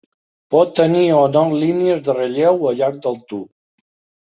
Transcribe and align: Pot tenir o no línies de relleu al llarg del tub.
Pot 0.53 0.71
tenir 0.79 1.03
o 1.17 1.19
no 1.35 1.43
línies 1.65 2.03
de 2.09 2.17
relleu 2.21 2.59
al 2.73 2.83
llarg 2.83 3.01
del 3.07 3.23
tub. 3.31 3.49